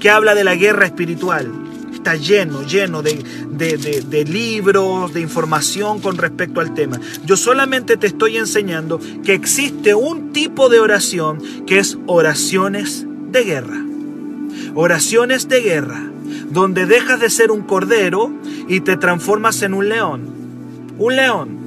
[0.02, 1.50] que habla de la guerra espiritual.
[1.94, 7.00] Está lleno, lleno de, de, libros, de información con respecto al tema.
[7.26, 13.44] Yo solamente te estoy enseñando que existe un tipo de oración que es oraciones de
[13.44, 13.86] guerra.
[14.74, 16.12] Oraciones de guerra,
[16.50, 18.32] donde dejas de ser un cordero
[18.68, 20.22] y te transformas en un león.
[20.98, 21.60] Un león.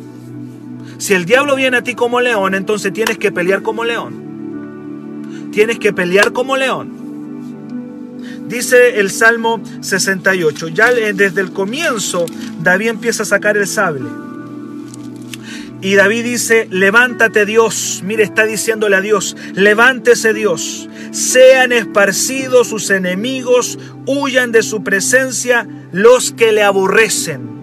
[0.99, 5.51] Si el diablo viene a ti como león, entonces tienes que pelear como león.
[5.53, 7.04] Tienes que pelear como león.
[8.47, 12.27] Dice el Salmo 68, ya desde el comienzo
[12.61, 14.09] David empieza a sacar el sable.
[15.81, 22.91] Y David dice, levántate Dios, mire, está diciéndole a Dios, levántese Dios, sean esparcidos sus
[22.91, 27.55] enemigos, huyan de su presencia los que le aborrecen.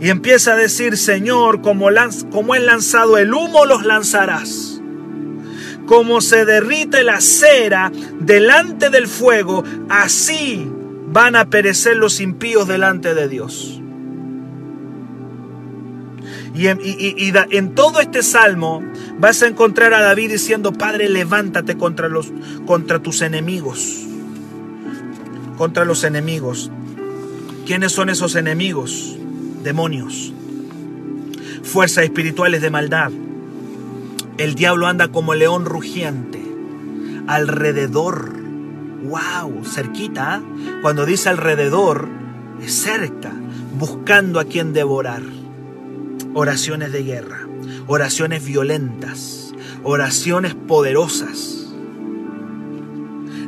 [0.00, 1.88] Y empieza a decir, Señor, como,
[2.30, 4.73] como he lanzado el humo, los lanzarás
[5.86, 10.70] como se derrite la cera delante del fuego, así
[11.08, 13.80] van a perecer los impíos delante de Dios.
[16.54, 18.82] Y en, todo este salmo
[19.18, 22.32] vas a encontrar a David diciendo, Padre, levántate contra, los,
[22.64, 24.06] contra tus enemigos.
[25.58, 26.70] Contra los enemigos.
[27.66, 29.16] ¿Quiénes son esos enemigos?
[29.64, 30.32] Demonios.
[31.64, 33.10] Fuerzas espirituales de maldad
[34.38, 36.42] el diablo anda como león rugiente,
[37.26, 38.32] alrededor.
[39.04, 39.64] ¡Wow!
[39.64, 40.42] Cerquita.
[40.42, 40.70] ¿eh?
[40.82, 42.08] Cuando dice alrededor,
[42.62, 43.32] es cerca,
[43.78, 45.22] buscando a quien devorar.
[46.34, 47.46] Oraciones de guerra,
[47.86, 49.54] oraciones violentas,
[49.84, 51.60] oraciones poderosas.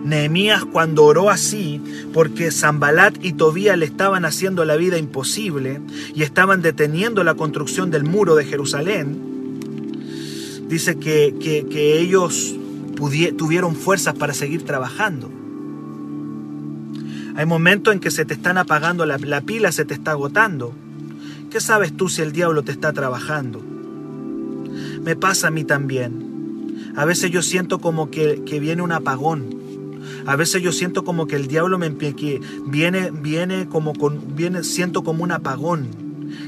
[0.05, 1.83] Nehemías cuando oró así,
[2.13, 5.81] porque Zambalat y Tobía le estaban haciendo la vida imposible
[6.15, 9.36] y estaban deteniendo la construcción del muro de Jerusalén,
[10.69, 12.55] dice que, ellos
[13.37, 15.31] tuvieron fuerzas para seguir trabajando.
[17.37, 20.73] Hay momentos en que se te están apagando, la, pila se te está agotando.
[21.51, 23.63] ¿Qué sabes tú si el diablo te está trabajando?
[25.03, 26.93] Me pasa a mí también.
[26.97, 29.55] A veces yo siento como que, viene un apagón.
[30.25, 34.65] A veces yo siento como que el diablo me que viene, viene como con, viene,
[34.65, 35.89] siento como un apagón.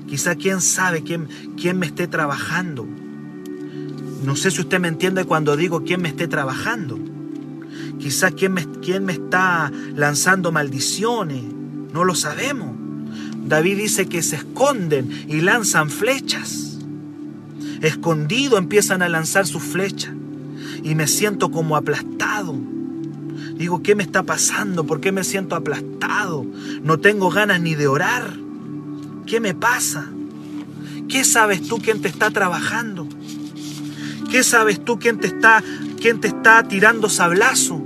[0.09, 2.87] Quizá quién sabe quién, quién me esté trabajando.
[4.25, 6.99] No sé si usted me entiende cuando digo quién me esté trabajando.
[7.99, 11.43] Quizás quién me, quién me está lanzando maldiciones.
[11.93, 12.77] No lo sabemos.
[13.45, 16.79] David dice que se esconden y lanzan flechas.
[17.81, 20.13] Escondido empiezan a lanzar sus flechas.
[20.83, 22.57] Y me siento como aplastado.
[23.57, 24.85] Digo, ¿qué me está pasando?
[24.85, 26.47] ¿Por qué me siento aplastado?
[26.83, 28.33] No tengo ganas ni de orar.
[29.27, 30.09] ¿Qué me pasa?
[31.09, 33.09] ¿Qué sabes tú quién te está trabajando?
[34.29, 35.63] ¿Qué sabes tú quién te está,
[36.01, 37.83] quién te está tirando sablazo?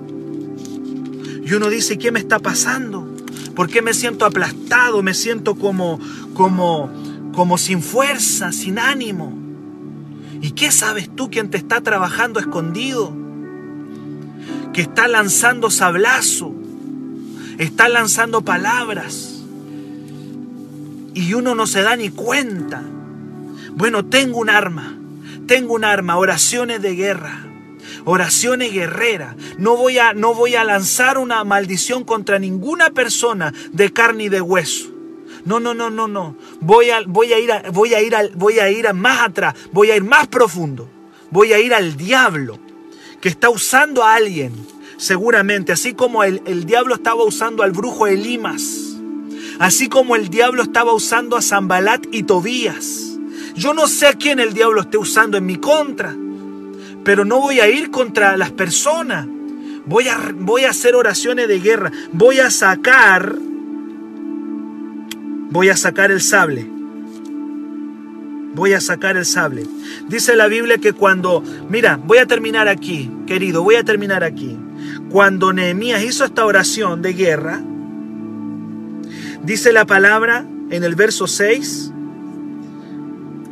[1.44, 3.08] Y uno dice, ¿qué me está pasando?
[3.54, 5.02] ¿Por qué me siento aplastado?
[5.02, 6.00] Me siento como,
[6.34, 6.90] como,
[7.32, 9.38] como sin fuerza, sin ánimo.
[10.40, 13.14] ¿Y qué sabes tú quién te está trabajando escondido?
[14.72, 16.52] Que está lanzando sablazo,
[17.58, 19.44] está lanzando palabras.
[21.14, 22.82] Y uno no se da ni cuenta.
[23.76, 24.98] Bueno, tengo un arma
[25.52, 27.44] tengo un arma, oraciones de guerra,
[28.06, 29.36] oraciones guerreras.
[29.58, 34.28] No voy a, no voy a lanzar una maldición contra ninguna persona de carne y
[34.30, 34.88] de hueso.
[35.44, 36.36] No, no, no, no, no.
[36.62, 39.54] Voy a, voy a ir, a, voy a ir, voy a ir más atrás.
[39.72, 40.88] Voy a ir más profundo.
[41.30, 42.58] Voy a ir al diablo
[43.20, 44.54] que está usando a alguien,
[44.96, 48.96] seguramente, así como el, el diablo estaba usando al brujo Elimas,
[49.58, 53.11] así como el diablo estaba usando a Zambalat y Tobías
[53.54, 56.14] yo no sé a quién el diablo esté usando en mi contra,
[57.04, 59.26] pero no voy a ir contra las personas.
[59.84, 61.90] Voy a, voy a hacer oraciones de guerra.
[62.12, 63.34] Voy a sacar,
[65.50, 66.68] voy a sacar el sable.
[68.54, 69.66] Voy a sacar el sable.
[70.08, 74.58] Dice la Biblia que cuando, mira, voy a terminar aquí, querido, voy a terminar aquí.
[75.10, 77.62] Cuando Nehemías hizo esta oración de guerra,
[79.42, 81.91] dice la palabra en el verso 6,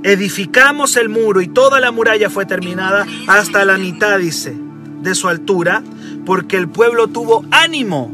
[0.02, 4.56] edificamos el muro y toda la muralla fue terminada hasta la mitad, dice,
[5.02, 5.82] de su altura,
[6.24, 8.10] porque el pueblo tuvo ánimo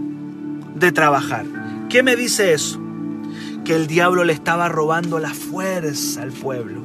[0.74, 1.44] de trabajar.
[1.88, 2.80] ¿Qué me dice eso?
[3.64, 6.82] Que el diablo le estaba robando la fuerza al pueblo.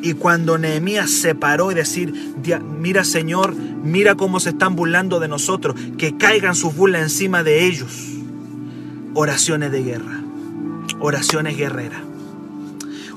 [0.00, 2.34] Y cuando Nehemías se paró y decir,
[2.78, 7.66] mira Señor, mira cómo se están burlando de nosotros, que caigan sus burlas encima de
[7.66, 7.90] ellos.
[9.14, 10.20] Oraciones de guerra,
[11.00, 12.07] oraciones guerreras.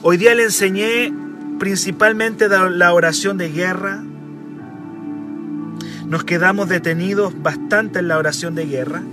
[0.04, 1.14] Hoy día le enseñé
[1.60, 4.04] principalmente la oración de guerra.
[6.08, 9.04] Nos quedamos detenidos bastante en la oración de guerra.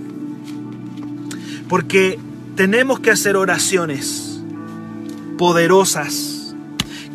[1.67, 2.17] Porque
[2.55, 4.41] tenemos que hacer oraciones
[5.37, 6.55] poderosas,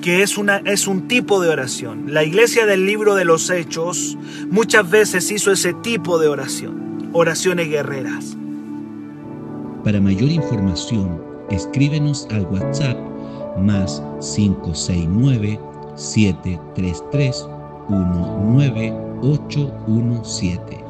[0.00, 2.14] que es, una, es un tipo de oración.
[2.14, 4.16] La iglesia del libro de los hechos
[4.50, 8.36] muchas veces hizo ese tipo de oración, oraciones guerreras.
[9.82, 11.20] Para mayor información,
[11.50, 13.13] escríbenos al WhatsApp
[13.58, 15.58] más 569
[15.94, 17.46] 733
[17.88, 20.83] 19817.